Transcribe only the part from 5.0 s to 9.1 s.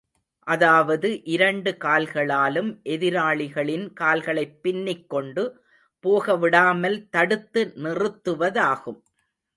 கொண்டு, போகவிடாமல், தடுத்து நிறுத்துவதாகும்.